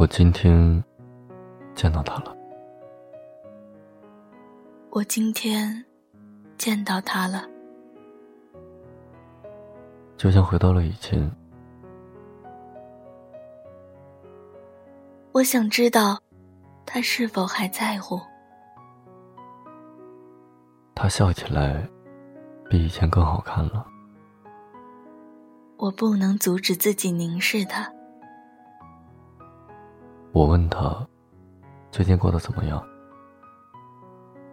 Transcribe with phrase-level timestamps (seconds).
[0.00, 0.82] 我今天
[1.74, 2.34] 见到他了。
[4.88, 5.84] 我今天
[6.56, 7.46] 见到他了，
[10.16, 11.30] 就像回到了以前。
[15.32, 16.18] 我想知道，
[16.86, 18.18] 他是否还在乎？
[20.94, 21.86] 他笑起来，
[22.70, 23.86] 比以前更好看了。
[25.76, 27.92] 我不能阻止自己凝视他。
[30.32, 31.04] 我问他，
[31.90, 32.80] 最近过得怎么样？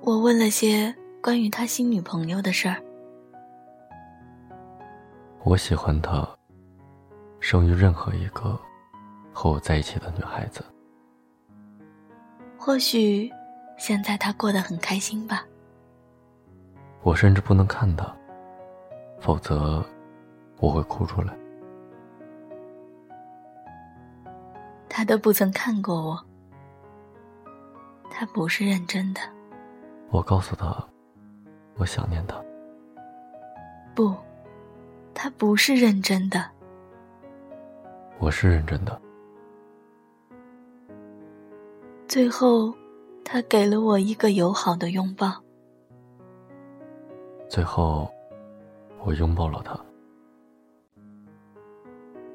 [0.00, 0.92] 我问了些
[1.22, 2.82] 关于他新女朋友的事儿。
[5.44, 6.28] 我喜欢他，
[7.38, 8.58] 胜于任何一个
[9.32, 10.64] 和我在一起的女孩子。
[12.58, 13.30] 或许，
[13.78, 15.46] 现在他过得很开心吧。
[17.02, 18.12] 我甚至不能看他，
[19.20, 19.84] 否则
[20.58, 21.32] 我会哭出来。
[25.00, 26.26] 他都不曾看过我，
[28.10, 29.20] 他不是认真的。
[30.10, 30.76] 我告诉他，
[31.78, 32.38] 我想念他。
[33.94, 34.14] 不，
[35.14, 36.44] 他不是认真的。
[38.18, 39.00] 我是认真的。
[42.06, 42.74] 最后，
[43.24, 45.32] 他给了我一个友好的拥抱。
[47.48, 48.06] 最后，
[49.02, 49.80] 我拥抱了他。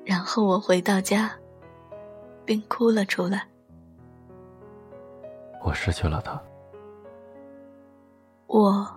[0.04, 1.32] 然后我回到家，
[2.46, 3.48] 并哭了出来。
[5.64, 6.40] 我失去了他。
[8.48, 8.88] 我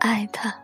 [0.00, 0.63] 爱他。